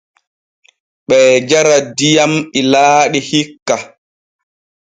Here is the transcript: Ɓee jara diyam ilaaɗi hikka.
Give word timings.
Ɓee 1.07 1.31
jara 1.49 1.75
diyam 1.97 2.33
ilaaɗi 2.59 3.19
hikka. 3.29 3.75